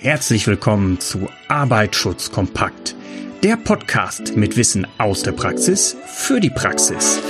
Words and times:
Herzlich 0.00 0.46
willkommen 0.46 1.00
zu 1.00 1.28
Arbeitsschutz 1.48 2.30
kompakt, 2.30 2.94
der 3.42 3.56
Podcast 3.56 4.36
mit 4.36 4.56
Wissen 4.56 4.86
aus 4.96 5.24
der 5.24 5.32
Praxis 5.32 5.96
für 6.06 6.38
die 6.38 6.50
Praxis. 6.50 7.20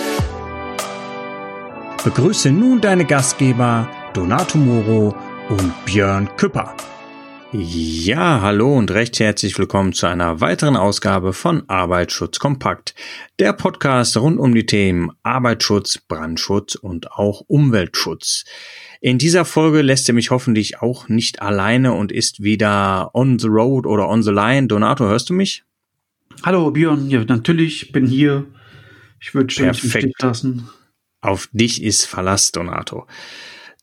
Begrüße 2.05 2.51
nun 2.51 2.83
deine 2.83 3.07
Gastgeber 3.07 3.89
Donato 4.13 4.59
Moro 4.59 5.17
und 5.49 5.73
Björn 5.87 6.29
Küpper. 6.37 6.77
Ja, 7.51 8.43
hallo 8.43 8.77
und 8.77 8.91
recht 8.91 9.19
herzlich 9.21 9.59
willkommen 9.59 9.95
zu 9.95 10.07
einer 10.07 10.43
weiteren 10.43 10.77
Ausgabe 10.77 11.33
von 11.33 11.67
Arbeitsschutz 11.67 12.39
kompakt, 12.39 12.95
der 13.39 13.55
Podcast 13.55 14.19
rund 14.19 14.39
um 14.39 14.55
die 14.55 14.67
Themen 14.67 15.13
Arbeitsschutz, 15.23 15.97
Brandschutz 15.97 16.75
und 16.75 17.11
auch 17.13 17.41
Umweltschutz. 17.47 18.45
In 19.01 19.17
dieser 19.17 19.47
Folge 19.47 19.81
lässt 19.81 20.11
er 20.11 20.15
mich 20.15 20.31
hoffentlich 20.31 20.83
auch 20.83 21.09
nicht 21.09 21.41
alleine 21.41 21.95
und 21.95 22.13
ist 22.13 22.43
wieder 22.43 23.15
on 23.15 23.39
the 23.39 23.49
road 23.49 23.87
oder 23.87 24.11
on 24.11 24.23
the 24.23 24.31
line. 24.31 24.67
Donato, 24.67 25.07
hörst 25.07 25.31
du 25.31 25.33
mich? 25.33 25.65
Hallo 26.43 26.71
Björn, 26.71 27.09
ja 27.09 27.25
natürlich, 27.25 27.93
bin 27.93 28.07
hier. 28.07 28.45
Ich 29.21 29.33
würde 29.33 29.47
dich 29.47 29.95
nicht 29.95 30.23
lassen. 30.23 30.69
Auf 31.23 31.49
dich 31.53 31.83
ist 31.83 32.05
Verlass, 32.05 32.53
Donato. 32.53 33.07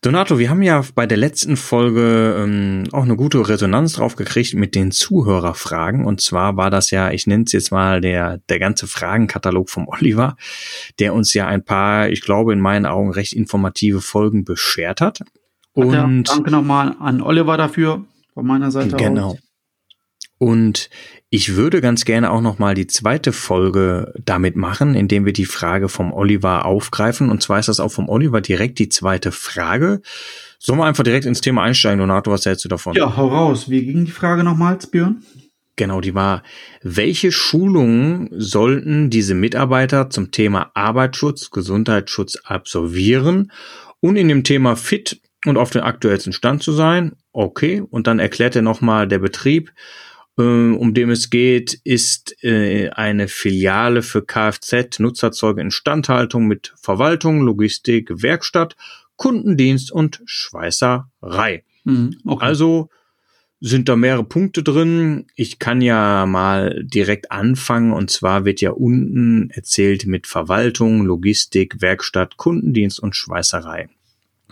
Donato, 0.06 0.38
wir 0.38 0.50
haben 0.50 0.62
ja 0.62 0.84
bei 0.94 1.04
der 1.04 1.18
letzten 1.18 1.56
Folge 1.56 2.36
ähm, 2.38 2.84
auch 2.92 3.02
eine 3.02 3.16
gute 3.16 3.48
Resonanz 3.48 3.94
drauf 3.94 4.14
gekriegt 4.14 4.54
mit 4.54 4.76
den 4.76 4.92
Zuhörerfragen. 4.92 6.04
Und 6.04 6.20
zwar 6.20 6.56
war 6.56 6.70
das 6.70 6.92
ja, 6.92 7.10
ich 7.10 7.26
nenne 7.26 7.42
es 7.44 7.50
jetzt 7.50 7.72
mal 7.72 8.00
der, 8.00 8.38
der 8.48 8.60
ganze 8.60 8.86
Fragenkatalog 8.86 9.68
vom 9.68 9.88
Oliver, 9.88 10.36
der 11.00 11.12
uns 11.12 11.34
ja 11.34 11.48
ein 11.48 11.64
paar, 11.64 12.08
ich 12.08 12.20
glaube, 12.20 12.52
in 12.52 12.60
meinen 12.60 12.86
Augen 12.86 13.10
recht 13.10 13.32
informative 13.32 14.00
Folgen 14.00 14.44
beschert 14.44 15.00
hat. 15.00 15.22
Und 15.72 15.92
ja, 15.92 16.08
danke 16.22 16.52
nochmal 16.52 16.94
an 17.00 17.20
Oliver 17.20 17.56
dafür 17.56 18.04
von 18.32 18.46
meiner 18.46 18.70
Seite. 18.70 18.94
Genau. 18.94 19.30
Aus. 19.30 19.45
Und 20.38 20.90
ich 21.30 21.56
würde 21.56 21.80
ganz 21.80 22.04
gerne 22.04 22.30
auch 22.30 22.42
noch 22.42 22.58
mal 22.58 22.74
die 22.74 22.86
zweite 22.86 23.32
Folge 23.32 24.12
damit 24.22 24.54
machen, 24.54 24.94
indem 24.94 25.24
wir 25.24 25.32
die 25.32 25.46
Frage 25.46 25.88
vom 25.88 26.12
Oliver 26.12 26.66
aufgreifen. 26.66 27.30
Und 27.30 27.42
zwar 27.42 27.58
ist 27.58 27.68
das 27.68 27.80
auch 27.80 27.92
vom 27.92 28.08
Oliver 28.08 28.40
direkt 28.40 28.78
die 28.78 28.90
zweite 28.90 29.32
Frage. 29.32 30.02
Sollen 30.58 30.78
wir 30.78 30.84
einfach 30.84 31.04
direkt 31.04 31.26
ins 31.26 31.40
Thema 31.40 31.62
einsteigen, 31.62 32.00
Donato? 32.00 32.30
Was 32.30 32.44
hältst 32.44 32.64
du 32.64 32.68
davon? 32.68 32.94
Ja, 32.94 33.16
hau 33.16 33.28
raus. 33.28 33.70
Wie 33.70 33.84
ging 33.84 34.04
die 34.04 34.10
Frage 34.10 34.44
nochmals, 34.44 34.86
Björn? 34.86 35.22
Genau, 35.76 36.00
die 36.00 36.14
war, 36.14 36.42
welche 36.82 37.30
Schulungen 37.32 38.30
sollten 38.32 39.10
diese 39.10 39.34
Mitarbeiter 39.34 40.08
zum 40.08 40.30
Thema 40.30 40.70
Arbeitsschutz, 40.72 41.50
Gesundheitsschutz 41.50 42.36
absolvieren 42.44 43.52
und 44.00 44.16
in 44.16 44.28
dem 44.28 44.42
Thema 44.42 44.76
fit 44.76 45.20
und 45.44 45.58
auf 45.58 45.70
den 45.70 45.82
aktuellsten 45.82 46.32
Stand 46.32 46.62
zu 46.62 46.72
sein? 46.72 47.12
Okay, 47.32 47.82
und 47.82 48.06
dann 48.06 48.18
erklärt 48.18 48.56
er 48.56 48.62
nochmal 48.62 49.06
der 49.06 49.18
Betrieb, 49.18 49.70
um 50.42 50.92
dem 50.92 51.10
es 51.10 51.30
geht, 51.30 51.74
ist 51.84 52.42
äh, 52.44 52.90
eine 52.90 53.28
Filiale 53.28 54.02
für 54.02 54.22
Kfz, 54.22 54.98
Nutzerzeuge 54.98 55.62
Instandhaltung 55.62 56.46
mit 56.46 56.74
Verwaltung, 56.76 57.40
Logistik, 57.40 58.22
Werkstatt, 58.22 58.76
Kundendienst 59.16 59.90
und 59.90 60.20
Schweißerei. 60.26 61.64
Mhm, 61.84 62.18
okay. 62.26 62.44
Also 62.44 62.90
sind 63.60 63.88
da 63.88 63.96
mehrere 63.96 64.24
Punkte 64.24 64.62
drin. 64.62 65.26
Ich 65.34 65.58
kann 65.58 65.80
ja 65.80 66.26
mal 66.26 66.84
direkt 66.84 67.32
anfangen 67.32 67.92
und 67.92 68.10
zwar 68.10 68.44
wird 68.44 68.60
ja 68.60 68.72
unten 68.72 69.48
erzählt 69.50 70.06
mit 70.06 70.26
Verwaltung, 70.26 71.06
Logistik, 71.06 71.80
Werkstatt, 71.80 72.36
Kundendienst 72.36 73.00
und 73.00 73.16
Schweißerei. 73.16 73.88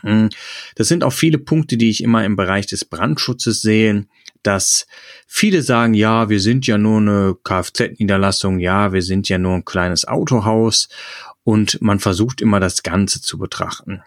Hm, 0.04 0.28
das 0.76 0.88
sind 0.88 1.02
auch 1.02 1.12
viele 1.12 1.38
Punkte, 1.38 1.76
die 1.76 1.90
ich 1.90 2.02
immer 2.02 2.24
im 2.24 2.36
Bereich 2.36 2.66
des 2.66 2.84
Brandschutzes 2.84 3.62
sehe 3.62 4.06
dass 4.44 4.86
viele 5.26 5.62
sagen, 5.62 5.94
ja, 5.94 6.28
wir 6.28 6.38
sind 6.38 6.66
ja 6.66 6.78
nur 6.78 6.98
eine 6.98 7.36
Kfz-Niederlassung, 7.42 8.60
ja, 8.60 8.92
wir 8.92 9.02
sind 9.02 9.28
ja 9.28 9.38
nur 9.38 9.54
ein 9.54 9.64
kleines 9.64 10.06
Autohaus 10.06 10.88
und 11.42 11.80
man 11.82 11.98
versucht 11.98 12.40
immer 12.40 12.60
das 12.60 12.82
Ganze 12.82 13.20
zu 13.20 13.38
betrachten. 13.38 14.02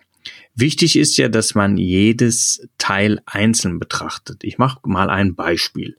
Wichtig 0.56 0.96
ist 0.96 1.18
ja, 1.18 1.30
dass 1.30 1.56
man 1.56 1.78
jedes 1.78 2.68
Teil 2.78 3.22
einzeln 3.26 3.80
betrachtet. 3.80 4.44
Ich 4.44 4.58
mache 4.58 4.80
mal 4.84 5.10
ein 5.10 5.36
Beispiel. 5.36 5.98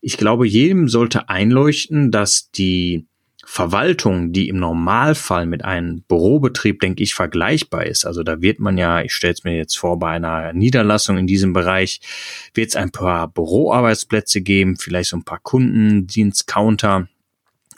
Ich 0.00 0.16
glaube, 0.16 0.46
jedem 0.46 0.88
sollte 0.88 1.28
einleuchten, 1.28 2.10
dass 2.10 2.50
die 2.50 3.06
Verwaltung, 3.52 4.32
die 4.32 4.48
im 4.48 4.60
Normalfall 4.60 5.44
mit 5.44 5.64
einem 5.64 6.02
Bürobetrieb, 6.02 6.78
denke 6.78 7.02
ich, 7.02 7.14
vergleichbar 7.14 7.84
ist. 7.84 8.06
Also 8.06 8.22
da 8.22 8.40
wird 8.40 8.60
man 8.60 8.78
ja, 8.78 9.02
ich 9.02 9.12
stelle 9.12 9.32
es 9.32 9.42
mir 9.42 9.56
jetzt 9.56 9.76
vor, 9.76 9.98
bei 9.98 10.10
einer 10.10 10.52
Niederlassung 10.52 11.18
in 11.18 11.26
diesem 11.26 11.52
Bereich 11.52 12.00
wird 12.54 12.68
es 12.68 12.76
ein 12.76 12.92
paar 12.92 13.26
Büroarbeitsplätze 13.26 14.40
geben, 14.40 14.76
vielleicht 14.76 15.10
so 15.10 15.16
ein 15.16 15.24
paar 15.24 15.40
Kundendienstcounter. 15.40 17.08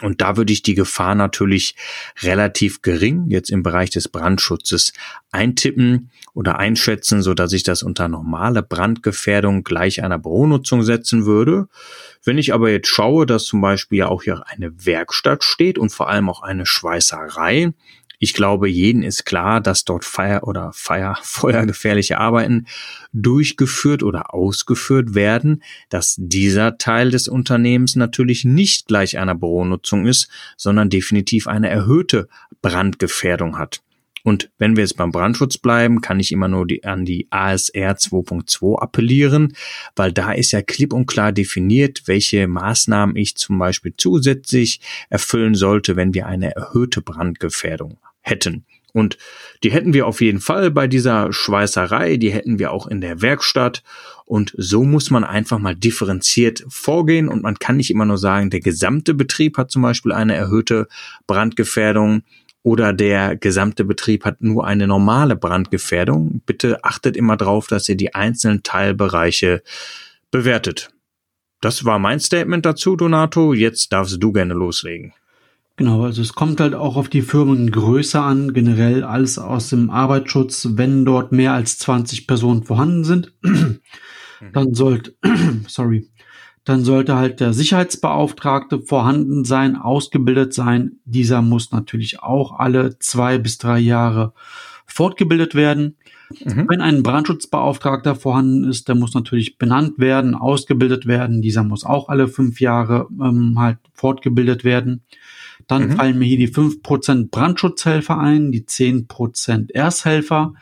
Und 0.03 0.21
da 0.21 0.37
würde 0.37 0.53
ich 0.53 0.63
die 0.63 0.75
Gefahr 0.75 1.15
natürlich 1.15 1.77
relativ 2.21 2.83
gering 2.83 3.27
jetzt 3.29 3.51
im 3.51 3.63
Bereich 3.63 3.91
des 3.91 4.09
Brandschutzes 4.09 4.93
eintippen 5.31 6.11
oder 6.35 6.59
einschätzen, 6.59 7.23
so 7.23 7.35
dass 7.35 7.53
ich 7.53 7.63
das 7.63 7.83
unter 7.83 8.09
normale 8.09 8.63
Brandgefährdung 8.63 9.65
gleich 9.65 10.03
einer 10.03 10.19
Büronutzung 10.19 10.83
setzen 10.83 11.27
würde. 11.27 11.69
Wenn 12.25 12.39
ich 12.39 12.55
aber 12.55 12.71
jetzt 12.71 12.89
schaue, 12.89 13.27
dass 13.27 13.45
zum 13.45 13.61
Beispiel 13.61 14.05
auch 14.05 14.23
hier 14.23 14.45
eine 14.47 14.73
Werkstatt 14.85 15.45
steht 15.45 15.79
und 15.79 15.91
vor 15.91 16.09
allem 16.09 16.29
auch 16.29 16.43
eine 16.43 16.67
Schweißerei, 16.67 17.73
ich 18.23 18.35
glaube, 18.35 18.69
jeden 18.69 19.03
ist 19.03 19.25
klar, 19.25 19.61
dass 19.61 19.85
dort 19.85 20.05
Feier 20.05 20.47
oder 20.47 20.71
Feier, 20.73 21.19
feuergefährliche 21.25 22.19
Arbeiten 22.19 22.69
durchgeführt 23.13 24.05
oder 24.05 24.33
ausgeführt 24.33 25.17
werden, 25.17 25.61
dass 25.89 26.15
dieser 26.19 26.79
Teil 26.79 27.11
des 27.11 27.27
Unternehmens 27.27 27.97
natürlich 27.97 28.45
nicht 28.45 28.87
gleich 28.87 29.19
einer 29.19 29.35
Büronutzung 29.35 30.07
ist, 30.07 30.29
sondern 30.57 30.89
definitiv 30.89 31.49
eine 31.49 31.69
erhöhte 31.69 32.29
Brandgefährdung 32.61 33.59
hat. 33.59 33.83
Und 34.23 34.51
wenn 34.57 34.77
wir 34.77 34.85
jetzt 34.85 34.97
beim 34.97 35.11
Brandschutz 35.11 35.59
bleiben, 35.59 36.01
kann 36.01 36.21
ich 36.21 36.31
immer 36.31 36.47
nur 36.47 36.65
die, 36.65 36.85
an 36.85 37.05
die 37.05 37.27
ASR 37.31 37.97
2.2 37.97 38.79
appellieren, 38.81 39.57
weil 39.97 40.13
da 40.13 40.31
ist 40.31 40.53
ja 40.53 40.63
klipp 40.63 40.93
und 40.93 41.07
klar 41.07 41.33
definiert, 41.33 42.03
welche 42.07 42.47
Maßnahmen 42.47 43.17
ich 43.17 43.35
zum 43.35 43.59
Beispiel 43.59 43.95
zusätzlich 43.97 44.81
erfüllen 45.11 45.57
sollte, 45.57 45.97
wenn 45.97 46.15
wir 46.15 46.27
eine 46.27 46.55
erhöhte 46.55 47.03
Brandgefährdung 47.03 47.99
hätten. 48.23 48.65
Und 48.93 49.17
die 49.63 49.73
hätten 49.73 49.95
wir 49.95 50.07
auf 50.07 50.21
jeden 50.21 50.41
Fall 50.41 50.71
bei 50.71 50.87
dieser 50.87 51.33
Schweißerei, 51.33 52.19
die 52.19 52.31
hätten 52.31 52.59
wir 52.59 52.73
auch 52.73 52.87
in 52.87 53.01
der 53.01 53.23
Werkstatt. 53.23 53.83
Und 54.27 54.55
so 54.57 54.85
muss 54.85 55.11
man 55.11 55.25
einfach 55.25 55.59
mal 55.59 55.75
differenziert 55.75 56.65
vorgehen. 56.69 57.29
Und 57.29 57.43
man 57.43 57.59
kann 57.59 57.79
nicht 57.79 57.91
immer 57.91 58.05
nur 58.05 58.19
sagen, 58.19 58.51
der 58.51 58.61
gesamte 58.61 59.15
Betrieb 59.15 59.57
hat 59.57 59.71
zum 59.71 59.83
Beispiel 59.83 60.13
eine 60.13 60.35
erhöhte 60.35 60.89
Brandgefährdung 61.27 62.23
oder 62.63 62.93
der 62.93 63.37
gesamte 63.37 63.85
Betrieb 63.85 64.25
hat 64.25 64.41
nur 64.43 64.67
eine 64.67 64.87
normale 64.87 65.37
Brandgefährdung. 65.37 66.43
Bitte 66.47 66.85
achtet 66.85 67.17
immer 67.17 67.37
darauf, 67.37 67.67
dass 67.67 67.89
ihr 67.89 67.97
die 67.97 68.15
einzelnen 68.15 68.63
Teilbereiche 68.63 69.63
bewertet. 70.31 70.91
Das 71.61 71.85
war 71.85 71.99
mein 71.99 72.21
Statement 72.21 72.65
dazu, 72.65 72.95
Donato. 72.97 73.53
Jetzt 73.55 73.93
darfst 73.93 74.23
du 74.23 74.33
gerne 74.33 74.55
loslegen. 74.55 75.13
Genau, 75.77 76.05
also 76.05 76.21
es 76.21 76.35
kommt 76.35 76.61
halt 76.61 76.75
auch 76.75 76.97
auf 76.97 77.09
die 77.09 77.23
Firmengröße 77.23 78.21
an, 78.21 78.53
generell 78.53 79.05
alles 79.05 79.39
aus 79.39 79.71
dem 79.71 79.89
Arbeitsschutz. 79.89 80.69
Wenn 80.73 81.05
dort 81.05 81.33
mehr 81.33 81.55
als 81.55 81.79
20 81.79 82.27
Personen 82.27 82.63
vorhanden 82.63 83.05
sind, 83.05 83.33
dann 84.53 84.75
sollte, 84.75 85.17
sorry, 85.67 86.11
dann 86.65 86.85
sollte 86.85 87.17
halt 87.17 87.41
der 87.41 87.53
Sicherheitsbeauftragte 87.53 88.81
vorhanden 88.81 89.45
sein, 89.45 89.77
ausgebildet 89.77 90.53
sein. 90.55 90.99
Dieser 91.05 91.43
muss 91.43 91.73
natürlich 91.73 92.21
auch 92.21 92.59
alle 92.59 92.99
zwei 92.99 93.39
bis 93.39 93.59
drei 93.59 93.79
Jahre 93.79 94.35
fortgebildet 94.87 95.55
werden. 95.55 95.97
Mhm. 96.45 96.67
Wenn 96.69 96.81
ein 96.81 97.03
Brandschutzbeauftragter 97.03 98.15
vorhanden 98.15 98.65
ist, 98.65 98.89
der 98.89 98.95
muss 98.95 99.15
natürlich 99.15 99.59
benannt 99.59 99.99
werden, 99.99 100.35
ausgebildet 100.35 101.07
werden. 101.07 101.43
Dieser 101.43 101.65
muss 101.65 101.85
auch 101.85 102.09
alle 102.09 102.29
fünf 102.29 102.61
Jahre 102.61 103.09
ähm, 103.21 103.59
halt 103.59 103.79
fortgebildet 103.95 104.65
werden. 104.65 105.03
Dann 105.73 105.89
mhm. 105.89 105.97
fallen 105.97 106.19
mir 106.19 106.27
hier 106.27 106.37
die 106.37 106.49
fünf 106.49 106.83
Prozent 106.83 107.31
Brandschutzhelfer 107.31 108.19
ein, 108.19 108.53
die 108.53 108.67
zehn 108.67 109.07
Prozent 109.07 109.71
Ersthelfer, 109.71 110.53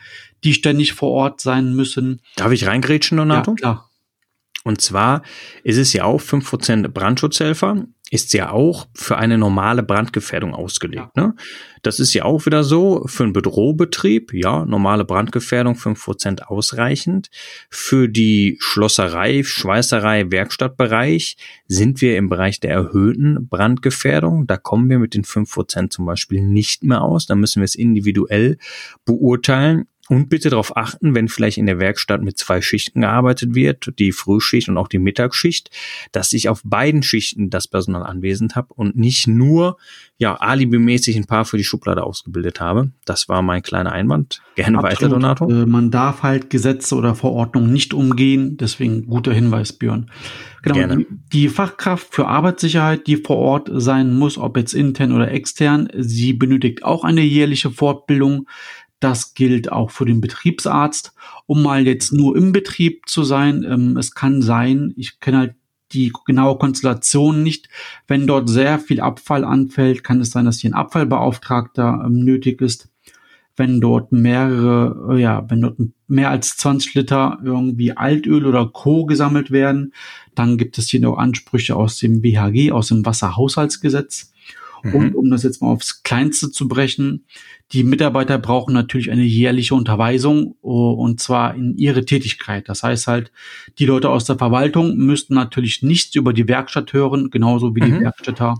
die 0.45 0.53
ständig 0.53 0.93
vor 0.93 1.11
Ort 1.11 1.41
sein 1.41 1.75
müssen. 1.75 2.21
Darf 2.37 2.53
ich 2.53 2.65
reingrätschen, 2.65 3.17
Donato? 3.17 3.51
Ja, 3.51 3.55
klar. 3.55 3.89
Und 4.63 4.79
zwar 4.79 5.23
ist 5.63 5.77
es 5.77 5.91
ja 5.91 6.05
auch 6.05 6.21
fünf 6.21 6.49
Prozent 6.49 6.93
Brandschutzhelfer, 6.93 7.87
ist 8.11 8.33
ja 8.33 8.51
auch 8.51 8.87
für 8.93 9.17
eine 9.17 9.37
normale 9.37 9.83
Brandgefährdung 9.83 10.53
ausgelegt. 10.53 11.11
Ja. 11.15 11.27
Ne? 11.27 11.35
Das 11.81 11.99
ist 12.01 12.13
ja 12.13 12.25
auch 12.25 12.45
wieder 12.45 12.65
so, 12.65 13.05
für 13.07 13.23
einen 13.23 13.31
Bürobetrieb, 13.31 14.33
ja, 14.33 14.65
normale 14.65 15.05
Brandgefährdung 15.05 15.75
fünf 15.75 16.03
Prozent 16.03 16.47
ausreichend. 16.47 17.29
Für 17.69 18.09
die 18.09 18.57
Schlosserei, 18.59 19.43
Schweißerei, 19.43 20.29
Werkstattbereich 20.29 21.37
sind 21.67 22.01
wir 22.01 22.17
im 22.17 22.27
Bereich 22.27 22.59
der 22.59 22.71
erhöhten 22.71 23.47
Brandgefährdung. 23.47 24.45
Da 24.45 24.57
kommen 24.57 24.89
wir 24.89 24.99
mit 24.99 25.13
den 25.13 25.23
fünf 25.23 25.53
Prozent 25.53 25.93
zum 25.93 26.05
Beispiel 26.05 26.41
nicht 26.41 26.83
mehr 26.83 27.01
aus. 27.01 27.27
Da 27.27 27.35
müssen 27.35 27.61
wir 27.61 27.65
es 27.65 27.75
individuell 27.75 28.57
beurteilen. 29.05 29.87
Und 30.11 30.27
bitte 30.27 30.49
darauf 30.49 30.75
achten, 30.75 31.15
wenn 31.15 31.29
vielleicht 31.29 31.57
in 31.57 31.67
der 31.67 31.79
Werkstatt 31.79 32.21
mit 32.21 32.37
zwei 32.37 32.59
Schichten 32.59 32.99
gearbeitet 32.99 33.55
wird, 33.55 33.97
die 33.97 34.11
Frühschicht 34.11 34.67
und 34.67 34.77
auch 34.77 34.89
die 34.89 34.99
Mittagsschicht, 34.99 35.69
dass 36.11 36.33
ich 36.33 36.49
auf 36.49 36.59
beiden 36.65 37.01
Schichten 37.01 37.49
das 37.49 37.69
Personal 37.69 38.03
anwesend 38.03 38.57
habe 38.57 38.73
und 38.73 38.97
nicht 38.97 39.27
nur 39.27 39.77
ja 40.17 40.35
alibimäßig 40.35 41.15
ein 41.15 41.27
paar 41.27 41.45
für 41.45 41.55
die 41.55 41.63
Schublade 41.63 42.03
ausgebildet 42.03 42.59
habe. 42.59 42.91
Das 43.05 43.29
war 43.29 43.41
mein 43.41 43.61
kleiner 43.61 43.93
Einwand. 43.93 44.41
Gerne 44.55 44.79
Absolut. 44.79 44.99
weiter, 44.99 45.09
Donato. 45.09 45.49
Äh, 45.49 45.65
man 45.65 45.91
darf 45.91 46.23
halt 46.23 46.49
Gesetze 46.49 46.95
oder 46.95 47.15
Verordnungen 47.15 47.71
nicht 47.71 47.93
umgehen, 47.93 48.57
deswegen 48.57 49.07
guter 49.07 49.31
Hinweis, 49.31 49.71
Björn. 49.71 50.11
Genau, 50.61 50.75
Gerne. 50.75 50.97
Die, 50.97 51.07
die 51.33 51.49
Fachkraft 51.49 52.13
für 52.13 52.27
Arbeitssicherheit, 52.27 53.07
die 53.07 53.17
vor 53.17 53.37
Ort 53.37 53.69
sein 53.73 54.13
muss, 54.13 54.37
ob 54.37 54.57
jetzt 54.57 54.73
intern 54.73 55.11
oder 55.11 55.31
extern, 55.31 55.89
sie 55.97 56.33
benötigt 56.33 56.83
auch 56.83 57.03
eine 57.03 57.21
jährliche 57.21 57.71
Fortbildung. 57.71 58.47
Das 59.01 59.33
gilt 59.33 59.71
auch 59.71 59.91
für 59.91 60.05
den 60.05 60.21
Betriebsarzt. 60.21 61.13
Um 61.47 61.63
mal 61.63 61.85
jetzt 61.85 62.13
nur 62.13 62.37
im 62.37 62.53
Betrieb 62.53 63.09
zu 63.09 63.23
sein, 63.23 63.65
ähm, 63.67 63.97
es 63.97 64.13
kann 64.13 64.41
sein, 64.41 64.93
ich 64.95 65.19
kenne 65.19 65.37
halt 65.39 65.55
die 65.91 66.13
genaue 66.25 66.57
Konstellation 66.57 67.43
nicht. 67.43 67.67
Wenn 68.07 68.27
dort 68.27 68.47
sehr 68.47 68.79
viel 68.79 69.01
Abfall 69.01 69.43
anfällt, 69.43 70.03
kann 70.03 70.21
es 70.21 70.29
sein, 70.29 70.45
dass 70.45 70.59
hier 70.59 70.69
ein 70.69 70.75
Abfallbeauftragter 70.75 72.03
ähm, 72.05 72.23
nötig 72.23 72.61
ist. 72.61 72.89
Wenn 73.57 73.81
dort 73.81 74.11
mehrere, 74.11 75.15
äh, 75.15 75.21
ja, 75.21 75.49
wenn 75.49 75.61
dort 75.61 75.77
mehr 76.07 76.29
als 76.29 76.55
20 76.57 76.93
Liter 76.93 77.39
irgendwie 77.43 77.97
Altöl 77.97 78.45
oder 78.45 78.67
Co. 78.67 79.05
gesammelt 79.05 79.49
werden, 79.49 79.93
dann 80.35 80.57
gibt 80.57 80.77
es 80.77 80.89
hier 80.89 81.01
noch 81.01 81.17
Ansprüche 81.17 81.75
aus 81.75 81.97
dem 81.97 82.21
BHG, 82.21 82.71
aus 82.71 82.89
dem 82.89 83.03
Wasserhaushaltsgesetz. 83.03 84.31
Mhm. 84.83 84.95
Und 84.95 85.15
um 85.15 85.29
das 85.29 85.43
jetzt 85.43 85.61
mal 85.61 85.69
aufs 85.69 86.03
Kleinste 86.03 86.51
zu 86.51 86.67
brechen, 86.67 87.25
die 87.71 87.83
Mitarbeiter 87.83 88.37
brauchen 88.37 88.73
natürlich 88.73 89.11
eine 89.11 89.23
jährliche 89.23 89.75
Unterweisung 89.75 90.55
oh, 90.61 90.91
und 90.91 91.19
zwar 91.19 91.55
in 91.55 91.77
ihre 91.77 92.05
Tätigkeit. 92.05 92.67
Das 92.67 92.83
heißt 92.83 93.07
halt, 93.07 93.31
die 93.79 93.85
Leute 93.85 94.09
aus 94.09 94.25
der 94.25 94.37
Verwaltung 94.37 94.97
müssten 94.97 95.35
natürlich 95.35 95.81
nichts 95.81 96.15
über 96.15 96.33
die 96.33 96.47
Werkstatt 96.47 96.93
hören, 96.93 97.29
genauso 97.29 97.75
wie 97.75 97.81
mhm. 97.81 97.85
die 97.85 98.01
Werkstätter 98.01 98.55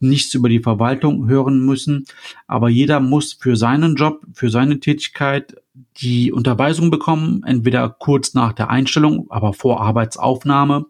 nichts 0.00 0.34
über 0.34 0.48
die 0.48 0.60
Verwaltung 0.60 1.28
hören 1.28 1.64
müssen. 1.64 2.04
Aber 2.46 2.68
jeder 2.68 3.00
muss 3.00 3.32
für 3.32 3.56
seinen 3.56 3.96
Job, 3.96 4.24
für 4.32 4.50
seine 4.50 4.80
Tätigkeit 4.80 5.56
die 5.98 6.32
Unterweisung 6.32 6.90
bekommen, 6.90 7.42
entweder 7.44 7.88
kurz 7.90 8.34
nach 8.34 8.52
der 8.52 8.70
Einstellung, 8.70 9.26
aber 9.30 9.52
vor 9.52 9.80
Arbeitsaufnahme 9.80 10.86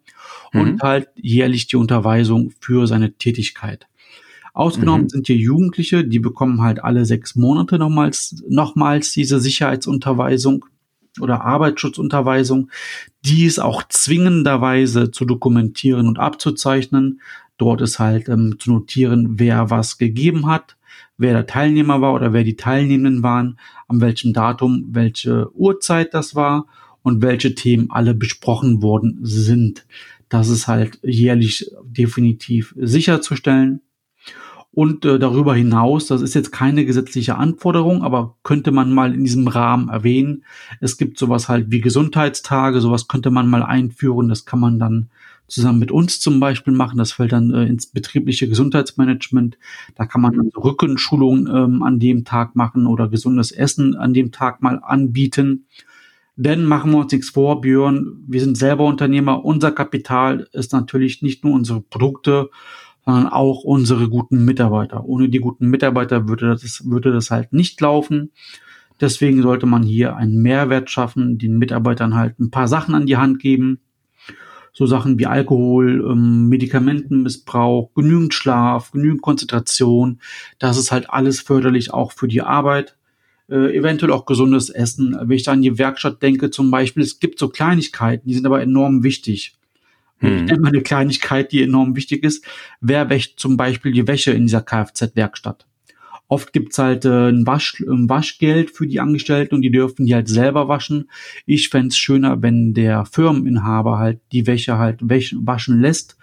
mhm. 0.52 0.60
und 0.60 0.82
halt 0.82 1.08
jährlich 1.16 1.66
die 1.66 1.76
Unterweisung 1.76 2.52
für 2.60 2.86
seine 2.86 3.12
Tätigkeit. 3.14 3.86
Ausgenommen 4.54 5.04
mhm. 5.04 5.08
sind 5.10 5.26
hier 5.26 5.36
Jugendliche, 5.36 6.04
die 6.04 6.18
bekommen 6.18 6.62
halt 6.62 6.82
alle 6.82 7.04
sechs 7.04 7.36
Monate 7.36 7.78
nochmals, 7.78 8.42
nochmals 8.48 9.12
diese 9.12 9.40
Sicherheitsunterweisung 9.40 10.64
oder 11.20 11.42
Arbeitsschutzunterweisung. 11.42 12.70
Die 13.24 13.44
ist 13.44 13.58
auch 13.58 13.82
zwingenderweise 13.88 15.10
zu 15.10 15.24
dokumentieren 15.24 16.06
und 16.06 16.18
abzuzeichnen. 16.18 17.20
Dort 17.56 17.80
ist 17.80 17.98
halt 17.98 18.28
ähm, 18.28 18.56
zu 18.58 18.72
notieren, 18.72 19.38
wer 19.38 19.70
was 19.70 19.98
gegeben 19.98 20.46
hat, 20.46 20.76
wer 21.16 21.32
der 21.32 21.46
Teilnehmer 21.46 22.00
war 22.00 22.14
oder 22.14 22.32
wer 22.32 22.44
die 22.44 22.56
Teilnehmenden 22.56 23.22
waren, 23.22 23.58
an 23.88 24.00
welchem 24.00 24.32
Datum, 24.32 24.86
welche 24.90 25.50
Uhrzeit 25.54 26.14
das 26.14 26.34
war 26.34 26.66
und 27.02 27.22
welche 27.22 27.54
Themen 27.54 27.90
alle 27.90 28.14
besprochen 28.14 28.82
worden 28.82 29.18
sind. 29.22 29.86
Das 30.28 30.48
ist 30.48 30.68
halt 30.68 30.98
jährlich 31.02 31.70
definitiv 31.84 32.74
sicherzustellen. 32.76 33.80
Und 34.70 35.04
äh, 35.04 35.18
darüber 35.18 35.54
hinaus, 35.54 36.06
das 36.06 36.20
ist 36.20 36.34
jetzt 36.34 36.52
keine 36.52 36.84
gesetzliche 36.84 37.36
Anforderung, 37.36 38.02
aber 38.02 38.36
könnte 38.42 38.70
man 38.70 38.92
mal 38.92 39.14
in 39.14 39.24
diesem 39.24 39.48
Rahmen 39.48 39.88
erwähnen. 39.88 40.44
Es 40.80 40.98
gibt 40.98 41.18
sowas 41.18 41.48
halt 41.48 41.70
wie 41.70 41.80
Gesundheitstage, 41.80 42.80
sowas 42.80 43.08
könnte 43.08 43.30
man 43.30 43.48
mal 43.48 43.62
einführen. 43.62 44.28
Das 44.28 44.44
kann 44.44 44.60
man 44.60 44.78
dann 44.78 45.08
zusammen 45.48 45.78
mit 45.78 45.90
uns 45.90 46.20
zum 46.20 46.38
Beispiel 46.38 46.74
machen. 46.74 46.98
Das 46.98 47.12
fällt 47.12 47.32
dann 47.32 47.52
äh, 47.52 47.64
ins 47.64 47.86
betriebliche 47.86 48.48
Gesundheitsmanagement. 48.48 49.58
Da 49.96 50.06
kann 50.06 50.20
man 50.20 50.34
dann 50.34 50.50
Rückenschulungen 50.54 51.48
ähm, 51.48 51.82
an 51.82 51.98
dem 51.98 52.24
Tag 52.24 52.54
machen 52.54 52.86
oder 52.86 53.08
gesundes 53.08 53.50
Essen 53.50 53.96
an 53.96 54.12
dem 54.12 54.30
Tag 54.30 54.62
mal 54.62 54.80
anbieten. 54.82 55.66
Denn 56.36 56.64
machen 56.64 56.92
wir 56.92 56.98
uns 56.98 57.10
nichts 57.10 57.30
vor, 57.30 57.60
Björn, 57.60 58.22
wir 58.28 58.40
sind 58.40 58.56
selber 58.56 58.84
Unternehmer. 58.84 59.44
Unser 59.44 59.72
Kapital 59.72 60.46
ist 60.52 60.72
natürlich 60.72 61.20
nicht 61.20 61.42
nur 61.42 61.54
unsere 61.54 61.80
Produkte, 61.80 62.50
sondern 63.08 63.28
auch 63.28 63.64
unsere 63.64 64.10
guten 64.10 64.44
Mitarbeiter. 64.44 65.02
Ohne 65.06 65.30
die 65.30 65.40
guten 65.40 65.68
Mitarbeiter 65.70 66.28
würde 66.28 66.50
das, 66.50 66.82
würde 66.84 67.10
das 67.10 67.30
halt 67.30 67.54
nicht 67.54 67.80
laufen. 67.80 68.32
Deswegen 69.00 69.40
sollte 69.40 69.64
man 69.64 69.82
hier 69.82 70.16
einen 70.16 70.42
Mehrwert 70.42 70.90
schaffen, 70.90 71.38
den 71.38 71.56
Mitarbeitern 71.56 72.14
halt 72.14 72.38
ein 72.38 72.50
paar 72.50 72.68
Sachen 72.68 72.94
an 72.94 73.06
die 73.06 73.16
Hand 73.16 73.38
geben. 73.38 73.80
So 74.74 74.84
Sachen 74.84 75.18
wie 75.18 75.24
Alkohol, 75.24 76.06
ähm, 76.06 76.50
Medikamentenmissbrauch, 76.50 77.94
genügend 77.94 78.34
Schlaf, 78.34 78.90
genügend 78.90 79.22
Konzentration. 79.22 80.20
Das 80.58 80.76
ist 80.76 80.92
halt 80.92 81.08
alles 81.08 81.40
förderlich 81.40 81.94
auch 81.94 82.12
für 82.12 82.28
die 82.28 82.42
Arbeit. 82.42 82.98
Äh, 83.48 83.74
eventuell 83.74 84.12
auch 84.12 84.26
gesundes 84.26 84.68
Essen. 84.68 85.16
Wenn 85.18 85.34
ich 85.34 85.44
da 85.44 85.52
an 85.52 85.62
die 85.62 85.78
Werkstatt 85.78 86.20
denke 86.20 86.50
zum 86.50 86.70
Beispiel, 86.70 87.04
es 87.04 87.20
gibt 87.20 87.38
so 87.38 87.48
Kleinigkeiten, 87.48 88.28
die 88.28 88.34
sind 88.34 88.44
aber 88.44 88.60
enorm 88.60 89.02
wichtig. 89.02 89.57
Hm. 90.20 90.46
Mal 90.60 90.68
eine 90.68 90.82
Kleinigkeit, 90.82 91.52
die 91.52 91.62
enorm 91.62 91.96
wichtig 91.96 92.24
ist. 92.24 92.44
Wer 92.80 93.08
wäscht 93.08 93.38
zum 93.38 93.56
Beispiel 93.56 93.92
die 93.92 94.06
Wäsche 94.06 94.32
in 94.32 94.46
dieser 94.46 94.62
Kfz-Werkstatt? 94.62 95.66
Oft 96.28 96.52
gibt's 96.52 96.78
halt 96.78 97.06
äh, 97.06 97.30
ein, 97.30 97.46
Wasch, 97.46 97.80
ein 97.80 98.08
Waschgeld 98.08 98.70
für 98.70 98.86
die 98.86 99.00
Angestellten 99.00 99.54
und 99.54 99.62
die 99.62 99.70
dürfen 99.70 100.04
die 100.04 100.14
halt 100.14 100.28
selber 100.28 100.68
waschen. 100.68 101.08
Ich 101.46 101.70
fände 101.70 101.94
schöner, 101.94 102.42
wenn 102.42 102.74
der 102.74 103.06
Firmeninhaber 103.06 103.98
halt 103.98 104.20
die 104.32 104.46
Wäsche 104.46 104.76
halt 104.76 104.98
waschen 105.00 105.80
lässt 105.80 106.18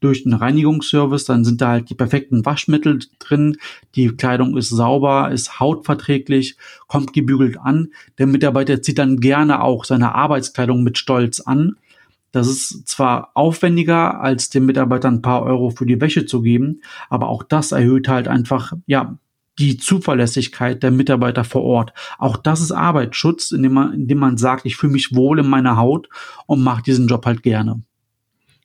durch 0.00 0.24
einen 0.24 0.34
Reinigungsservice. 0.34 1.26
Dann 1.26 1.44
sind 1.44 1.60
da 1.60 1.68
halt 1.68 1.90
die 1.90 1.94
perfekten 1.94 2.46
Waschmittel 2.46 3.00
drin. 3.18 3.58
Die 3.96 4.08
Kleidung 4.08 4.56
ist 4.56 4.70
sauber, 4.70 5.30
ist 5.30 5.60
hautverträglich, 5.60 6.56
kommt 6.86 7.12
gebügelt 7.12 7.58
an. 7.58 7.88
Der 8.16 8.26
Mitarbeiter 8.26 8.80
zieht 8.80 8.98
dann 8.98 9.20
gerne 9.20 9.62
auch 9.62 9.84
seine 9.84 10.14
Arbeitskleidung 10.14 10.82
mit 10.82 10.96
Stolz 10.96 11.40
an. 11.40 11.76
Das 12.32 12.48
ist 12.48 12.86
zwar 12.88 13.30
aufwendiger, 13.34 14.20
als 14.20 14.50
dem 14.50 14.66
Mitarbeiter 14.66 15.08
ein 15.08 15.22
paar 15.22 15.42
Euro 15.42 15.70
für 15.70 15.86
die 15.86 16.00
Wäsche 16.00 16.26
zu 16.26 16.42
geben, 16.42 16.82
aber 17.08 17.28
auch 17.28 17.42
das 17.42 17.72
erhöht 17.72 18.08
halt 18.08 18.28
einfach, 18.28 18.72
ja, 18.86 19.18
die 19.58 19.76
Zuverlässigkeit 19.76 20.82
der 20.82 20.90
Mitarbeiter 20.90 21.44
vor 21.44 21.62
Ort. 21.62 21.92
Auch 22.18 22.36
das 22.36 22.60
ist 22.60 22.72
Arbeitsschutz, 22.72 23.52
indem 23.52 23.74
man, 23.74 23.92
indem 23.92 24.18
man 24.18 24.36
sagt, 24.38 24.64
ich 24.64 24.76
fühle 24.76 24.92
mich 24.92 25.14
wohl 25.14 25.38
in 25.38 25.48
meiner 25.48 25.76
Haut 25.76 26.08
und 26.46 26.62
mache 26.62 26.82
diesen 26.82 27.08
Job 27.08 27.26
halt 27.26 27.42
gerne. 27.42 27.82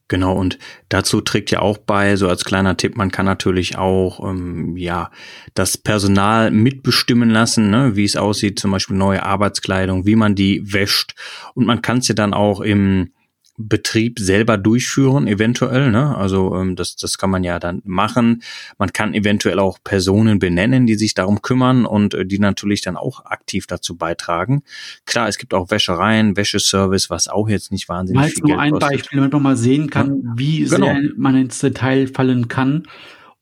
Genau, 0.08 0.36
und 0.36 0.60
dazu 0.88 1.20
trägt 1.20 1.50
ja 1.50 1.62
auch 1.62 1.80
bei, 1.80 2.16
so 2.16 2.30
als 2.30 2.46
kleiner 2.46 2.78
Tipp, 2.78 2.96
man 2.96 3.10
kann 3.10 3.25
natürlich 3.25 3.75
auch 3.75 4.24
ähm, 4.24 4.78
ja 4.78 5.10
das 5.56 5.80
Personal 5.80 6.51
mitbestimmen 6.51 7.32
lassen, 7.32 7.72
ne, 7.72 7.96
wie 7.96 8.04
es 8.04 8.16
aussieht, 8.16 8.60
zum 8.60 8.70
Beispiel 8.70 8.96
neue 8.96 9.24
Arbeitskleidung, 9.24 10.06
wie 10.06 10.16
man 10.16 10.36
die 10.36 10.62
wäscht. 10.72 11.16
Und 11.56 11.66
man 11.66 11.82
kann 11.82 11.98
es 11.98 12.08
ja 12.08 12.13
dann 12.13 12.36
auch 12.36 12.62
im 12.62 13.13
Betrieb 13.58 14.20
selber 14.20 14.58
durchführen, 14.58 15.28
eventuell. 15.28 15.90
Ne? 15.90 16.16
Also 16.18 16.56
ähm, 16.56 16.76
das, 16.76 16.98
das 16.98 17.18
kann 17.18 17.30
man 17.30 17.44
ja 17.44 17.58
dann 17.58 17.82
machen. 17.86 18.44
Man 18.78 18.92
kann 18.92 19.14
eventuell 19.14 19.60
auch 19.60 19.80
Personen 19.82 20.40
benennen, 20.40 20.86
die 20.86 20.96
sich 20.96 21.14
darum 21.14 21.42
kümmern 21.42 21.86
und 21.86 22.14
äh, 22.14 22.26
die 22.26 22.40
natürlich 22.40 22.82
dann 22.82 22.98
auch 22.98 23.26
aktiv 23.26 23.66
dazu 23.66 23.96
beitragen. 23.96 24.64
Klar, 25.06 25.30
es 25.30 25.38
gibt 25.38 25.54
auch 25.54 25.72
Wäschereien, 25.72 26.36
Wäscheservice, 26.36 27.10
was 27.10 27.30
auch 27.30 27.48
jetzt 27.48 27.72
nicht 27.72 27.88
wahnsinnig 27.88 28.22
mal 28.22 28.30
viel 28.30 28.40
nur 28.42 28.48
Geld 28.50 28.60
ein 28.60 28.72
kostet. 28.72 28.90
Beispiel, 28.90 29.18
damit 29.20 29.34
man 29.34 29.44
mal 29.44 29.58
sehen 29.58 29.90
kann, 29.90 30.22
ja. 30.24 30.34
wie 30.36 30.60
genau. 30.66 30.88
sehr 30.88 31.02
man 31.16 31.38
ins 31.38 31.60
Detail 31.60 32.08
fallen 32.08 32.50
kann, 32.50 32.84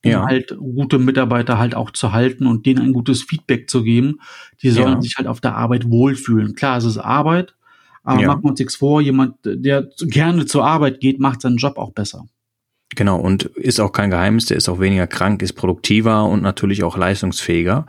um 0.05 0.11
ja. 0.11 0.25
halt 0.25 0.55
gute 0.57 0.99
Mitarbeiter 0.99 1.57
halt 1.57 1.73
auch 1.73 1.89
zu 1.89 2.11
halten 2.11 2.45
und 2.45 2.67
denen 2.67 2.81
ein 2.83 2.93
gutes 2.93 3.23
Feedback 3.23 3.67
zu 3.67 3.83
geben. 3.83 4.19
Die 4.61 4.69
sollen 4.69 4.93
ja. 4.93 5.01
sich 5.01 5.15
halt 5.17 5.27
auf 5.27 5.41
der 5.41 5.55
Arbeit 5.55 5.89
wohlfühlen. 5.89 6.53
Klar, 6.53 6.77
es 6.77 6.85
ist 6.85 6.99
Arbeit, 6.99 7.55
aber 8.03 8.21
ja. 8.21 8.27
machen 8.27 8.43
wir 8.43 8.49
uns 8.49 8.59
nichts 8.59 8.75
vor, 8.75 9.01
jemand, 9.01 9.37
der 9.43 9.89
gerne 9.99 10.45
zur 10.45 10.65
Arbeit 10.65 10.99
geht, 10.99 11.19
macht 11.19 11.41
seinen 11.41 11.57
Job 11.57 11.77
auch 11.77 11.91
besser. 11.91 12.27
Genau, 12.95 13.17
und 13.19 13.43
ist 13.55 13.79
auch 13.79 13.91
kein 13.91 14.11
Geheimnis, 14.11 14.45
der 14.45 14.57
ist 14.57 14.69
auch 14.69 14.79
weniger 14.79 15.07
krank, 15.07 15.41
ist 15.41 15.53
produktiver 15.53 16.25
und 16.25 16.41
natürlich 16.41 16.83
auch 16.83 16.97
leistungsfähiger. 16.97 17.85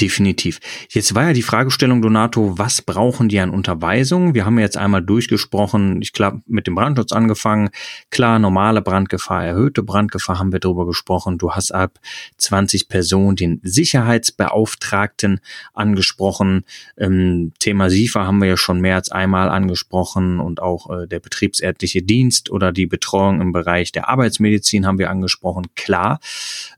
Definitiv. 0.00 0.60
Jetzt 0.88 1.14
war 1.14 1.24
ja 1.24 1.32
die 1.32 1.42
Fragestellung, 1.42 2.00
Donato, 2.00 2.58
was 2.58 2.80
brauchen 2.82 3.28
die 3.28 3.38
an 3.40 3.50
Unterweisung? 3.50 4.34
Wir 4.34 4.46
haben 4.46 4.58
jetzt 4.58 4.76
einmal 4.76 5.02
durchgesprochen, 5.02 6.00
ich 6.00 6.12
glaube, 6.12 6.40
mit 6.46 6.66
dem 6.66 6.74
Brandschutz 6.74 7.12
angefangen. 7.12 7.70
Klar, 8.10 8.38
normale 8.38 8.82
Brandgefahr, 8.82 9.44
erhöhte 9.44 9.82
Brandgefahr 9.82 10.38
haben 10.38 10.52
wir 10.52 10.60
darüber 10.60 10.86
gesprochen. 10.86 11.38
Du 11.38 11.52
hast 11.52 11.72
ab 11.72 11.98
20 12.38 12.88
Personen 12.88 13.36
den 13.36 13.60
Sicherheitsbeauftragten 13.62 15.40
angesprochen. 15.74 16.64
Ähm, 16.96 17.52
Thema 17.58 17.90
SIFA 17.90 18.26
haben 18.26 18.38
wir 18.38 18.48
ja 18.48 18.56
schon 18.56 18.80
mehr 18.80 18.96
als 18.96 19.10
einmal 19.10 19.50
angesprochen 19.50 20.40
und 20.40 20.62
auch 20.62 20.90
äh, 20.90 21.06
der 21.06 21.20
betriebsärztliche 21.20 22.02
Dienst 22.02 22.50
oder 22.50 22.72
die 22.72 22.86
Betreuung 22.86 23.40
im 23.40 23.52
Bereich 23.52 23.92
der 23.92 24.08
Arbeitsmittel 24.08 24.45
Rechtsmedizin 24.46 24.86
haben 24.86 24.98
wir 24.98 25.10
angesprochen, 25.10 25.66
klar. 25.74 26.20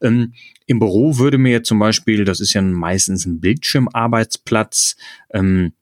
Ähm, 0.02 0.32
Im 0.66 0.78
Büro 0.78 1.18
würde 1.18 1.38
mir 1.38 1.62
zum 1.62 1.78
Beispiel, 1.78 2.24
das 2.24 2.40
ist 2.40 2.54
ja 2.54 2.62
meistens 2.62 3.26
ein 3.26 3.40
Bildschirmarbeitsplatz, 3.40 4.96
ähm, 5.32 5.72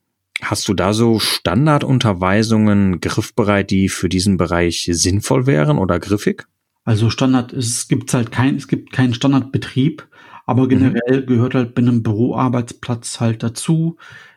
Hast 0.42 0.68
du 0.68 0.74
da 0.74 0.92
so 0.92 1.18
Standardunterweisungen 1.18 3.00
griffbereit, 3.00 3.70
die 3.70 3.88
für 3.88 4.10
diesen 4.10 4.36
Bereich 4.36 4.86
sinnvoll 4.92 5.46
wären 5.46 5.78
oder 5.78 5.98
griffig? 5.98 6.46
Also 6.84 7.08
Standard, 7.08 7.54
es 7.54 7.88
gibt 7.88 8.12
halt 8.12 8.32
kein, 8.32 8.56
es 8.56 8.68
gibt 8.68 8.92
keinen 8.92 9.14
Standardbetrieb, 9.14 10.06
aber 10.44 10.64
mhm. 10.64 10.68
generell 10.68 11.22
mhm. 11.22 11.26
gehört 11.26 11.54
halt 11.54 11.74
bei 11.74 11.80
einem 11.80 12.02
Büroarbeitsplatz 12.02 13.18
halt 13.18 13.42
dazu. 13.42 13.96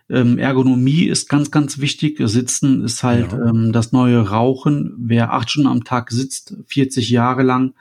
Ähm, 0.10 0.38
Ergonomie 0.40 1.04
ist 1.06 1.30
ganz, 1.30 1.52
ganz 1.52 1.80
wichtig. 1.80 2.20
Sitzen 2.24 2.84
ist 2.84 3.04
halt 3.04 3.32
ja. 3.32 3.50
ähm, 3.50 3.72
das 3.72 3.92
neue 3.92 4.28
Rauchen. 4.28 4.94
Wer 4.98 5.34
acht 5.34 5.52
Stunden 5.52 5.70
am 5.70 5.84
Tag 5.84 6.12
sitzt, 6.12 6.56
40 6.68 7.10
Jahre 7.10 7.44
lang, 7.44 7.74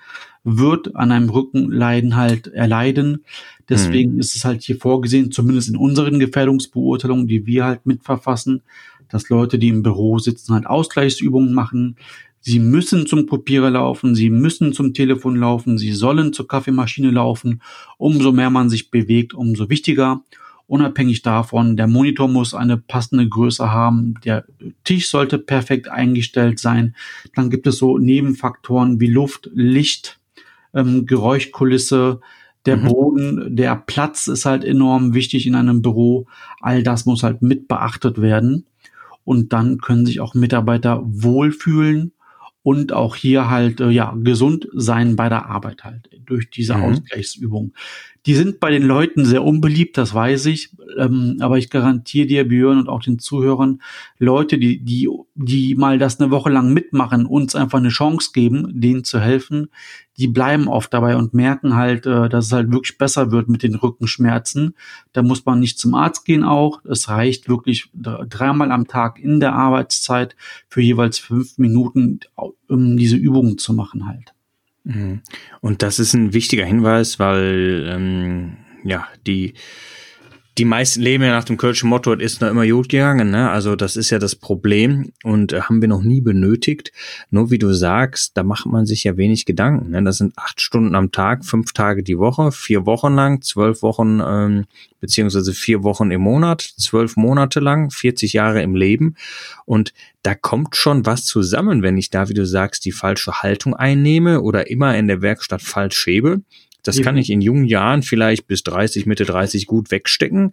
wird 0.44 0.94
an 0.94 1.10
einem 1.10 1.30
Rückenleiden 1.30 2.16
halt 2.16 2.48
erleiden. 2.48 3.24
Deswegen 3.68 4.14
mhm. 4.14 4.20
ist 4.20 4.36
es 4.36 4.44
halt 4.44 4.62
hier 4.62 4.76
vorgesehen, 4.76 5.32
zumindest 5.32 5.70
in 5.70 5.76
unseren 5.76 6.18
Gefährdungsbeurteilungen, 6.18 7.28
die 7.28 7.46
wir 7.46 7.64
halt 7.64 7.86
mitverfassen, 7.86 8.62
dass 9.08 9.30
Leute, 9.30 9.58
die 9.58 9.68
im 9.68 9.82
Büro 9.82 10.18
sitzen, 10.18 10.54
halt 10.54 10.66
Ausgleichsübungen 10.66 11.54
machen. 11.54 11.96
Sie 12.40 12.60
müssen 12.60 13.06
zum 13.06 13.26
Kopierer 13.26 13.70
laufen, 13.70 14.14
sie 14.14 14.30
müssen 14.30 14.72
zum 14.72 14.94
Telefon 14.94 15.36
laufen, 15.36 15.76
sie 15.76 15.92
sollen 15.92 16.32
zur 16.32 16.46
Kaffeemaschine 16.46 17.10
laufen. 17.10 17.62
Umso 17.96 18.32
mehr 18.32 18.50
man 18.50 18.70
sich 18.70 18.90
bewegt, 18.90 19.34
umso 19.34 19.68
wichtiger. 19.68 20.22
Unabhängig 20.68 21.22
davon, 21.22 21.78
der 21.78 21.86
Monitor 21.86 22.28
muss 22.28 22.52
eine 22.52 22.76
passende 22.76 23.26
Größe 23.26 23.72
haben, 23.72 24.14
der 24.22 24.44
Tisch 24.84 25.08
sollte 25.08 25.38
perfekt 25.38 25.88
eingestellt 25.88 26.58
sein. 26.58 26.94
Dann 27.34 27.48
gibt 27.48 27.66
es 27.66 27.78
so 27.78 27.96
Nebenfaktoren 27.96 29.00
wie 29.00 29.06
Luft, 29.06 29.48
Licht, 29.54 30.20
ähm, 30.74 31.06
Geräuschkulisse, 31.06 32.20
der 32.66 32.76
mhm. 32.76 32.84
Boden, 32.84 33.56
der 33.56 33.76
Platz 33.76 34.26
ist 34.26 34.44
halt 34.44 34.62
enorm 34.62 35.14
wichtig 35.14 35.46
in 35.46 35.54
einem 35.54 35.80
Büro. 35.80 36.26
All 36.60 36.82
das 36.82 37.06
muss 37.06 37.22
halt 37.22 37.40
mit 37.40 37.66
beachtet 37.66 38.20
werden. 38.20 38.66
Und 39.24 39.54
dann 39.54 39.78
können 39.78 40.04
sich 40.04 40.20
auch 40.20 40.34
Mitarbeiter 40.34 41.00
wohlfühlen 41.02 42.12
und 42.62 42.92
auch 42.92 43.16
hier 43.16 43.48
halt 43.48 43.80
äh, 43.80 43.88
ja 43.88 44.14
gesund 44.22 44.68
sein 44.74 45.16
bei 45.16 45.30
der 45.30 45.46
Arbeit 45.46 45.84
halt 45.84 46.10
durch 46.26 46.50
diese 46.50 46.74
mhm. 46.76 46.82
Ausgleichsübung. 46.82 47.72
Die 48.26 48.34
sind 48.34 48.60
bei 48.60 48.70
den 48.70 48.82
Leuten 48.82 49.24
sehr 49.24 49.44
unbeliebt, 49.44 49.96
das 49.96 50.12
weiß 50.12 50.46
ich. 50.46 50.70
Ähm, 50.98 51.36
aber 51.40 51.58
ich 51.58 51.70
garantiere 51.70 52.26
dir, 52.26 52.48
Björn 52.48 52.78
und 52.78 52.88
auch 52.88 53.00
den 53.00 53.18
Zuhörern, 53.18 53.80
Leute, 54.18 54.58
die, 54.58 54.84
die, 54.84 55.08
die 55.34 55.74
mal 55.74 55.98
das 55.98 56.20
eine 56.20 56.30
Woche 56.30 56.50
lang 56.50 56.72
mitmachen, 56.72 57.26
uns 57.26 57.54
einfach 57.54 57.78
eine 57.78 57.88
Chance 57.88 58.30
geben, 58.32 58.80
denen 58.80 59.04
zu 59.04 59.20
helfen, 59.20 59.68
die 60.18 60.26
bleiben 60.26 60.66
oft 60.66 60.92
dabei 60.92 61.16
und 61.16 61.32
merken 61.32 61.76
halt, 61.76 62.04
äh, 62.06 62.28
dass 62.28 62.46
es 62.46 62.52
halt 62.52 62.72
wirklich 62.72 62.98
besser 62.98 63.30
wird 63.30 63.48
mit 63.48 63.62
den 63.62 63.76
Rückenschmerzen. 63.76 64.74
Da 65.12 65.22
muss 65.22 65.46
man 65.46 65.60
nicht 65.60 65.78
zum 65.78 65.94
Arzt 65.94 66.24
gehen 66.24 66.42
auch. 66.42 66.84
Es 66.84 67.08
reicht 67.08 67.48
wirklich 67.48 67.90
dreimal 67.94 68.72
am 68.72 68.88
Tag 68.88 69.20
in 69.20 69.38
der 69.38 69.54
Arbeitszeit 69.54 70.34
für 70.68 70.80
jeweils 70.80 71.18
fünf 71.18 71.58
Minuten, 71.58 72.20
um 72.68 72.96
diese 72.96 73.16
Übungen 73.16 73.58
zu 73.58 73.72
machen 73.72 74.06
halt. 74.06 74.34
Mhm. 74.88 75.20
Und 75.60 75.82
das 75.82 75.98
ist 75.98 76.14
ein 76.14 76.32
wichtiger 76.32 76.64
Hinweis, 76.64 77.18
weil 77.18 77.86
ähm, 77.88 78.56
ja 78.84 79.06
die 79.26 79.52
die 80.58 80.64
meisten 80.64 81.00
leben 81.00 81.22
ja 81.22 81.30
nach 81.30 81.44
dem 81.44 81.56
Kölschen 81.56 81.88
Motto, 81.88 82.12
es 82.14 82.32
ist 82.34 82.40
noch 82.40 82.50
immer 82.50 82.66
gut 82.66 82.88
gegangen, 82.88 83.30
ne? 83.30 83.50
Also 83.50 83.76
das 83.76 83.96
ist 83.96 84.10
ja 84.10 84.18
das 84.18 84.34
Problem 84.34 85.12
und 85.22 85.52
äh, 85.52 85.62
haben 85.62 85.80
wir 85.80 85.88
noch 85.88 86.02
nie 86.02 86.20
benötigt. 86.20 86.92
Nur 87.30 87.50
wie 87.50 87.58
du 87.58 87.72
sagst, 87.72 88.36
da 88.36 88.42
macht 88.42 88.66
man 88.66 88.84
sich 88.84 89.04
ja 89.04 89.16
wenig 89.16 89.46
Gedanken. 89.46 89.90
Ne? 89.90 90.02
Das 90.02 90.18
sind 90.18 90.36
acht 90.36 90.60
Stunden 90.60 90.96
am 90.96 91.12
Tag, 91.12 91.44
fünf 91.44 91.72
Tage 91.72 92.02
die 92.02 92.18
Woche, 92.18 92.50
vier 92.50 92.86
Wochen 92.86 93.14
lang, 93.14 93.40
zwölf 93.42 93.82
Wochen 93.82 94.20
ähm, 94.20 94.64
beziehungsweise 95.00 95.52
vier 95.52 95.84
Wochen 95.84 96.10
im 96.10 96.22
Monat, 96.22 96.60
zwölf 96.60 97.16
Monate 97.16 97.60
lang, 97.60 97.90
40 97.90 98.32
Jahre 98.32 98.60
im 98.62 98.74
Leben. 98.74 99.14
Und 99.64 99.94
da 100.22 100.34
kommt 100.34 100.74
schon 100.74 101.06
was 101.06 101.24
zusammen, 101.24 101.82
wenn 101.82 101.96
ich 101.96 102.10
da, 102.10 102.28
wie 102.28 102.34
du 102.34 102.44
sagst, 102.44 102.84
die 102.84 102.92
falsche 102.92 103.42
Haltung 103.42 103.74
einnehme 103.74 104.42
oder 104.42 104.68
immer 104.68 104.96
in 104.98 105.06
der 105.06 105.22
Werkstatt 105.22 105.62
falsch 105.62 106.06
hebe 106.06 106.40
das 106.84 107.02
kann 107.02 107.16
ich 107.16 107.28
in 107.28 107.40
jungen 107.40 107.64
Jahren 107.64 108.02
vielleicht 108.02 108.46
bis 108.46 108.62
30, 108.62 109.04
Mitte 109.04 109.24
30 109.24 109.66
gut 109.66 109.90
wegstecken. 109.90 110.52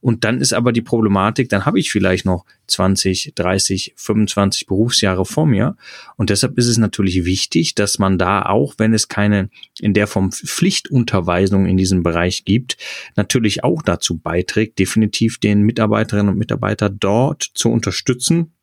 Und 0.00 0.24
dann 0.24 0.40
ist 0.40 0.54
aber 0.54 0.72
die 0.72 0.80
Problematik, 0.80 1.48
dann 1.48 1.66
habe 1.66 1.78
ich 1.78 1.90
vielleicht 1.90 2.24
noch 2.24 2.44
20, 2.68 3.32
30, 3.34 3.92
25 3.96 4.66
Berufsjahre 4.66 5.24
vor 5.24 5.46
mir. 5.46 5.76
Und 6.16 6.30
deshalb 6.30 6.56
ist 6.56 6.68
es 6.68 6.78
natürlich 6.78 7.24
wichtig, 7.24 7.74
dass 7.74 7.98
man 7.98 8.18
da 8.18 8.42
auch, 8.42 8.74
wenn 8.78 8.94
es 8.94 9.08
keine 9.08 9.50
in 9.78 9.94
der 9.94 10.06
Form 10.06 10.32
Pflichtunterweisung 10.32 11.66
in 11.66 11.76
diesem 11.76 12.02
Bereich 12.02 12.44
gibt, 12.44 12.76
natürlich 13.16 13.64
auch 13.64 13.82
dazu 13.82 14.16
beiträgt, 14.16 14.78
definitiv 14.78 15.38
den 15.38 15.62
Mitarbeiterinnen 15.62 16.32
und 16.32 16.38
Mitarbeiter 16.38 16.88
dort 16.88 17.42
zu 17.42 17.70
unterstützen, 17.70 18.53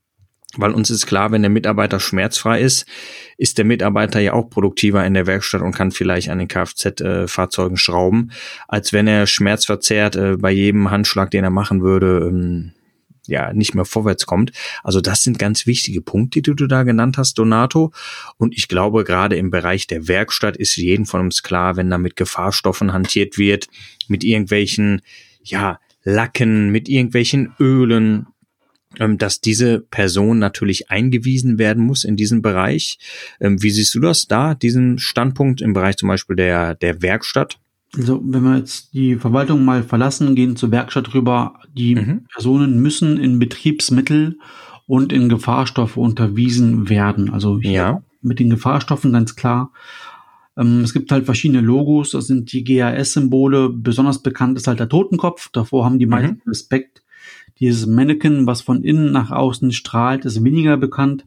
weil 0.57 0.71
uns 0.71 0.89
ist 0.89 1.05
klar, 1.05 1.31
wenn 1.31 1.41
der 1.41 1.49
Mitarbeiter 1.49 1.99
schmerzfrei 1.99 2.61
ist, 2.61 2.85
ist 3.37 3.57
der 3.57 3.65
Mitarbeiter 3.65 4.19
ja 4.19 4.33
auch 4.33 4.49
produktiver 4.49 5.05
in 5.05 5.13
der 5.13 5.27
Werkstatt 5.27 5.61
und 5.61 5.73
kann 5.73 5.91
vielleicht 5.91 6.29
an 6.29 6.39
den 6.39 6.47
Kfz-Fahrzeugen 6.47 7.77
schrauben, 7.77 8.31
als 8.67 8.91
wenn 8.93 9.07
er 9.07 9.27
schmerzverzerrt 9.27 10.15
äh, 10.15 10.37
bei 10.37 10.51
jedem 10.51 10.91
Handschlag, 10.91 11.31
den 11.31 11.43
er 11.43 11.49
machen 11.49 11.81
würde, 11.81 12.27
ähm, 12.27 12.73
ja, 13.27 13.53
nicht 13.53 13.75
mehr 13.75 13.85
vorwärts 13.85 14.25
kommt. 14.25 14.51
Also 14.83 14.99
das 14.99 15.23
sind 15.23 15.39
ganz 15.39 15.65
wichtige 15.65 16.01
Punkte, 16.01 16.41
die 16.41 16.55
du 16.55 16.67
da 16.67 16.83
genannt 16.83 17.17
hast, 17.17 17.35
Donato. 17.35 17.91
Und 18.37 18.57
ich 18.57 18.67
glaube, 18.67 19.03
gerade 19.03 19.35
im 19.37 19.51
Bereich 19.51 19.87
der 19.87 20.07
Werkstatt 20.07 20.57
ist 20.57 20.75
jedem 20.75 21.05
von 21.05 21.21
uns 21.21 21.43
klar, 21.43 21.77
wenn 21.77 21.89
da 21.89 21.97
mit 21.97 22.15
Gefahrstoffen 22.15 22.93
hantiert 22.93 23.37
wird, 23.37 23.67
mit 24.07 24.23
irgendwelchen, 24.23 25.01
ja, 25.43 25.79
Lacken, 26.03 26.71
mit 26.71 26.89
irgendwelchen 26.89 27.53
Ölen, 27.59 28.25
dass 29.17 29.41
diese 29.41 29.79
Person 29.79 30.39
natürlich 30.39 30.89
eingewiesen 30.89 31.57
werden 31.57 31.85
muss 31.85 32.03
in 32.03 32.17
diesem 32.17 32.41
Bereich. 32.41 32.99
Ähm, 33.39 33.61
wie 33.63 33.71
siehst 33.71 33.95
du 33.95 33.99
das 33.99 34.27
da, 34.27 34.53
diesen 34.53 34.97
Standpunkt 34.99 35.61
im 35.61 35.73
Bereich 35.73 35.97
zum 35.97 36.09
Beispiel 36.09 36.35
der, 36.35 36.75
der 36.75 37.01
Werkstatt? 37.01 37.57
Also 37.97 38.21
wenn 38.23 38.43
wir 38.43 38.57
jetzt 38.57 38.93
die 38.93 39.15
Verwaltung 39.15 39.65
mal 39.65 39.83
verlassen, 39.83 40.35
gehen 40.35 40.55
zur 40.55 40.71
Werkstatt 40.71 41.13
rüber, 41.13 41.59
die 41.75 41.95
mhm. 41.95 42.25
Personen 42.33 42.81
müssen 42.81 43.17
in 43.17 43.39
Betriebsmittel 43.39 44.37
und 44.87 45.11
in 45.11 45.29
Gefahrstoffe 45.29 45.97
unterwiesen 45.97 46.89
werden. 46.89 47.29
Also 47.31 47.59
ja. 47.59 48.01
mit 48.21 48.39
den 48.39 48.49
Gefahrstoffen 48.49 49.13
ganz 49.13 49.35
klar. 49.35 49.71
Ähm, 50.57 50.81
es 50.81 50.93
gibt 50.93 51.11
halt 51.11 51.25
verschiedene 51.25 51.61
Logos, 51.61 52.11
das 52.11 52.27
sind 52.27 52.51
die 52.53 52.63
GAS-Symbole. 52.63 53.69
Besonders 53.69 54.21
bekannt 54.21 54.57
ist 54.57 54.67
halt 54.67 54.79
der 54.79 54.89
Totenkopf. 54.89 55.49
Davor 55.51 55.85
haben 55.85 55.99
die 55.99 56.05
meisten 56.05 56.41
mhm. 56.43 56.49
Respekt. 56.49 57.03
Dieses 57.61 57.85
Mannequin, 57.85 58.47
was 58.47 58.61
von 58.61 58.83
innen 58.83 59.11
nach 59.11 59.31
außen 59.31 59.71
strahlt, 59.71 60.25
ist 60.25 60.43
weniger 60.43 60.77
bekannt. 60.77 61.25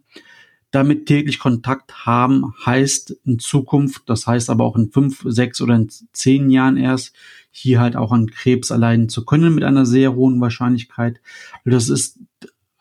Damit 0.72 1.06
täglich 1.06 1.38
Kontakt 1.38 2.04
haben 2.04 2.52
heißt 2.66 3.16
in 3.24 3.38
Zukunft, 3.38 4.02
das 4.06 4.26
heißt 4.26 4.50
aber 4.50 4.64
auch 4.64 4.74
in 4.74 4.90
fünf, 4.90 5.22
sechs 5.24 5.60
oder 5.60 5.76
in 5.76 5.88
zehn 6.12 6.50
Jahren 6.50 6.76
erst, 6.76 7.14
hier 7.52 7.78
halt 7.78 7.94
auch 7.94 8.10
an 8.10 8.26
Krebs 8.26 8.70
erleiden 8.70 9.08
zu 9.08 9.24
können 9.24 9.54
mit 9.54 9.62
einer 9.62 9.86
sehr 9.86 10.16
hohen 10.16 10.40
Wahrscheinlichkeit. 10.40 11.20
Das 11.64 11.88
ist 11.88 12.18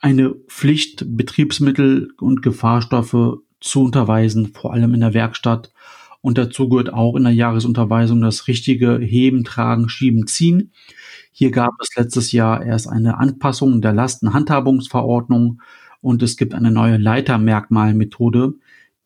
eine 0.00 0.30
Pflicht, 0.48 1.04
Betriebsmittel 1.16 2.10
und 2.18 2.42
Gefahrstoffe 2.42 3.38
zu 3.60 3.84
unterweisen, 3.84 4.48
vor 4.48 4.72
allem 4.72 4.92
in 4.92 5.00
der 5.00 5.14
Werkstatt. 5.14 5.72
Und 6.24 6.38
dazu 6.38 6.70
gehört 6.70 6.90
auch 6.90 7.16
in 7.16 7.24
der 7.24 7.34
Jahresunterweisung 7.34 8.22
das 8.22 8.48
richtige 8.48 8.96
Heben, 8.96 9.44
Tragen, 9.44 9.90
Schieben, 9.90 10.26
Ziehen. 10.26 10.72
Hier 11.32 11.50
gab 11.50 11.72
es 11.82 11.94
letztes 11.96 12.32
Jahr 12.32 12.64
erst 12.64 12.88
eine 12.88 13.18
Anpassung 13.18 13.82
der 13.82 13.92
Lastenhandhabungsverordnung 13.92 15.60
und 16.00 16.22
es 16.22 16.38
gibt 16.38 16.54
eine 16.54 16.70
neue 16.70 16.96
Leitermerkmalmethode. 16.96 18.54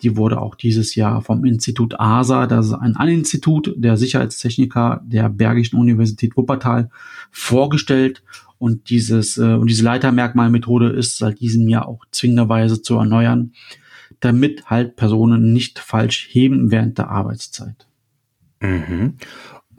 Die 0.02 0.16
wurde 0.16 0.40
auch 0.40 0.54
dieses 0.54 0.94
Jahr 0.94 1.20
vom 1.20 1.44
Institut 1.44 1.98
ASA, 1.98 2.46
das 2.46 2.66
ist 2.66 2.74
ein 2.74 2.94
Aninstitut 2.94 3.74
der 3.76 3.96
Sicherheitstechniker 3.96 5.02
der 5.04 5.28
Bergischen 5.28 5.80
Universität 5.80 6.36
Wuppertal, 6.36 6.88
vorgestellt. 7.32 8.22
Und 8.58 8.90
dieses, 8.90 9.38
äh, 9.38 9.54
und 9.54 9.68
diese 9.68 9.82
Leitermerkmalmethode 9.82 10.90
ist 10.90 11.18
seit 11.18 11.40
diesem 11.40 11.68
Jahr 11.68 11.88
auch 11.88 12.04
zwingenderweise 12.12 12.80
zu 12.80 12.94
erneuern, 12.94 13.54
damit 14.20 14.66
halt 14.66 14.96
Personen 14.96 15.52
nicht 15.52 15.78
falsch 15.78 16.28
heben 16.30 16.70
während 16.70 16.98
der 16.98 17.10
Arbeitszeit. 17.10 17.86
Mhm. 18.60 19.14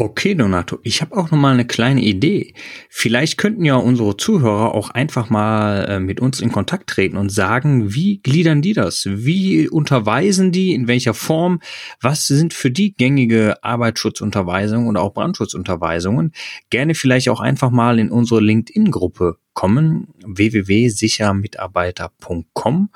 Okay, 0.02 0.34
Donato, 0.34 0.80
ich 0.84 1.02
habe 1.02 1.18
auch 1.18 1.30
noch 1.30 1.38
mal 1.38 1.52
eine 1.52 1.68
kleine 1.68 2.00
Idee. 2.00 2.54
Vielleicht 2.90 3.38
könnten 3.38 3.66
ja 3.66 3.76
unsere 3.76 4.16
Zuhörer 4.16 4.74
auch 4.74 4.92
einfach 4.92 5.30
mal 5.30 5.90
äh, 5.90 6.00
mit 6.00 6.22
uns 6.22 6.40
in 6.40 6.54
Kontakt 6.54 6.90
treten 6.90 7.18
und 7.18 7.34
sagen, 7.34 7.94
wie 7.94 8.22
gliedern 8.22 8.62
die 8.62 8.72
das? 8.72 9.04
Wie 9.10 9.68
unterweisen 9.68 10.54
die? 10.54 10.74
In 10.74 10.88
welcher 10.88 11.14
Form? 11.14 11.60
Was 12.00 12.28
sind 12.28 12.54
für 12.54 12.72
die 12.72 12.94
gängige 12.94 13.62
Arbeitsschutzunterweisungen 13.62 14.88
und 14.88 14.96
auch 14.96 15.14
Brandschutzunterweisungen? 15.14 16.32
Gerne 16.70 16.96
vielleicht 16.96 17.28
auch 17.28 17.42
einfach 17.42 17.70
mal 17.70 18.00
in 18.00 18.10
unsere 18.10 18.40
LinkedIn-Gruppe 18.40 19.36
kommen, 19.60 20.08
www.sichermitarbeiter.com. 20.26 22.90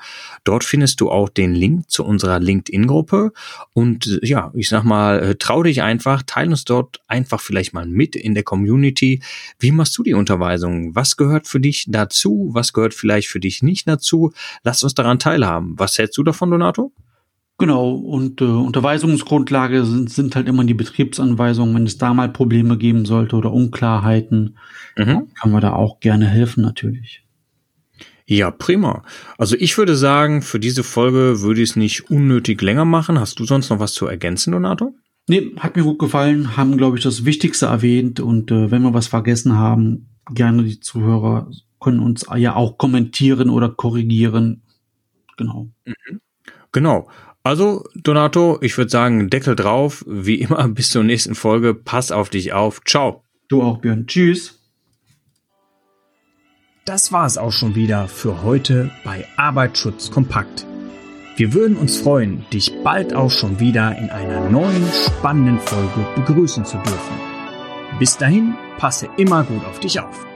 Dort 0.44 0.64
findest 0.64 1.02
du 1.02 1.10
auch 1.10 1.28
den 1.28 1.54
Link 1.54 1.90
zu 1.90 2.06
unserer 2.06 2.40
LinkedIn-Gruppe 2.40 3.34
und 3.74 4.06
äh, 4.06 4.26
ja, 4.26 4.50
ich 4.54 4.70
sag 4.70 4.82
mal, 4.82 5.20
äh, 5.20 5.34
trau 5.34 5.62
dich 5.62 5.82
einfach, 5.82 6.22
teil 6.22 6.48
uns 6.48 6.64
dort 6.64 7.02
einfach 7.06 7.42
vielleicht 7.42 7.74
mal 7.74 7.84
mit 7.84 8.16
in 8.16 8.32
der 8.32 8.44
Community. 8.44 9.22
Wie 9.58 9.72
machst 9.72 9.98
du 9.98 10.02
die 10.02 10.14
Unterweisung? 10.14 10.94
Was 10.94 11.18
gehört 11.18 11.48
für 11.48 11.60
dich 11.60 11.84
dazu? 11.86 12.48
Was 12.54 12.72
gehört 12.72 12.94
vielleicht 12.94 13.28
für 13.28 13.40
dich 13.40 13.62
nicht 13.62 13.86
dazu? 13.86 14.32
Lass 14.62 14.82
uns 14.82 14.94
daran 14.94 15.18
teilhaben. 15.18 15.78
Was 15.78 15.98
hältst 15.98 16.16
du 16.16 16.22
davon, 16.22 16.50
Donato? 16.50 16.92
Genau, 17.64 17.92
und 17.92 18.42
äh, 18.42 18.44
Unterweisungsgrundlage 18.44 19.86
sind, 19.86 20.10
sind 20.10 20.36
halt 20.36 20.48
immer 20.48 20.64
die 20.64 20.74
Betriebsanweisungen, 20.74 21.74
wenn 21.74 21.86
es 21.86 21.96
da 21.96 22.12
mal 22.12 22.28
Probleme 22.28 22.76
geben 22.76 23.06
sollte 23.06 23.36
oder 23.36 23.54
Unklarheiten, 23.54 24.58
mhm. 24.98 25.28
kann 25.34 25.50
man 25.50 25.62
da 25.62 25.72
auch 25.72 25.98
gerne 25.98 26.26
helfen 26.26 26.60
natürlich. 26.60 27.24
Ja, 28.26 28.50
prima. 28.50 29.02
Also 29.38 29.56
ich 29.58 29.78
würde 29.78 29.96
sagen, 29.96 30.42
für 30.42 30.60
diese 30.60 30.84
Folge 30.84 31.40
würde 31.40 31.62
ich 31.62 31.70
es 31.70 31.76
nicht 31.76 32.10
unnötig 32.10 32.60
länger 32.60 32.84
machen. 32.84 33.18
Hast 33.18 33.40
du 33.40 33.46
sonst 33.46 33.70
noch 33.70 33.78
was 33.78 33.94
zu 33.94 34.06
ergänzen, 34.06 34.52
Donato? 34.52 34.94
Nee, 35.26 35.52
hat 35.58 35.74
mir 35.74 35.84
gut 35.84 35.98
gefallen, 35.98 36.58
haben, 36.58 36.76
glaube 36.76 36.98
ich, 36.98 37.02
das 37.02 37.24
Wichtigste 37.24 37.64
erwähnt 37.64 38.20
und 38.20 38.50
äh, 38.50 38.70
wenn 38.70 38.82
wir 38.82 38.92
was 38.92 39.06
vergessen 39.06 39.56
haben, 39.56 40.10
gerne 40.34 40.64
die 40.64 40.80
Zuhörer 40.80 41.50
können 41.80 42.00
uns 42.00 42.26
ja 42.36 42.56
auch 42.56 42.76
kommentieren 42.76 43.48
oder 43.48 43.70
korrigieren. 43.70 44.64
Genau. 45.38 45.70
Mhm. 45.86 46.20
Genau. 46.72 47.08
Also, 47.44 47.84
Donato, 47.94 48.58
ich 48.62 48.76
würde 48.78 48.90
sagen, 48.90 49.28
Deckel 49.28 49.54
drauf. 49.54 50.02
Wie 50.08 50.36
immer, 50.36 50.66
bis 50.68 50.90
zur 50.90 51.04
nächsten 51.04 51.34
Folge. 51.34 51.74
Pass 51.74 52.10
auf 52.10 52.30
dich 52.30 52.54
auf. 52.54 52.80
Ciao. 52.84 53.22
Du 53.48 53.62
auch, 53.62 53.78
Björn. 53.78 54.06
Tschüss. 54.06 54.60
Das 56.86 57.12
war 57.12 57.26
es 57.26 57.38
auch 57.38 57.52
schon 57.52 57.74
wieder 57.74 58.08
für 58.08 58.42
heute 58.42 58.90
bei 59.04 59.26
Arbeitsschutz 59.36 60.10
kompakt. 60.10 60.66
Wir 61.36 61.52
würden 61.52 61.76
uns 61.76 61.98
freuen, 61.98 62.44
dich 62.52 62.72
bald 62.82 63.14
auch 63.14 63.30
schon 63.30 63.58
wieder 63.58 63.96
in 63.96 64.08
einer 64.10 64.48
neuen 64.48 64.86
spannenden 64.92 65.58
Folge 65.58 66.06
begrüßen 66.14 66.64
zu 66.64 66.76
dürfen. 66.78 67.16
Bis 67.98 68.16
dahin, 68.16 68.54
passe 68.78 69.08
immer 69.16 69.44
gut 69.44 69.64
auf 69.64 69.80
dich 69.80 70.00
auf. 70.00 70.26